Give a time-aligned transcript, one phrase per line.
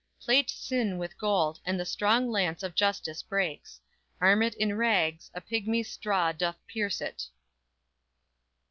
[0.19, 3.79] Plate sin with gold And the strong lance of justice breaks;
[4.19, 7.27] Arm it in rags, a pigmy's straw doth pierce it!"